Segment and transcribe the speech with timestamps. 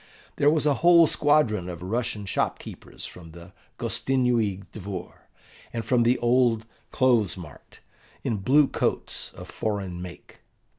[0.37, 5.13] There was a whole squadron of Russian shop keepers from the Gostinnui Dvor,
[5.71, 7.81] and from the old clothes mart,
[8.23, 10.39] in blue coats of foreign make.